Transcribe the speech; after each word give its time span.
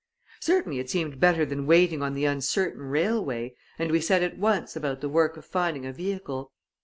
Certainly 0.39 0.79
it 0.79 0.89
seemed 0.89 1.19
better 1.19 1.45
than 1.45 1.67
waiting 1.67 2.01
on 2.01 2.15
the 2.15 2.25
uncertain 2.25 2.81
railway, 2.85 3.53
and 3.77 3.91
we 3.91 4.01
set 4.01 4.23
at 4.23 4.35
once 4.35 4.75
about 4.75 4.99
the 4.99 5.07
work 5.09 5.37
of 5.37 5.45
finding 5.45 5.85
a 5.85 5.93
vehicle. 5.93 6.51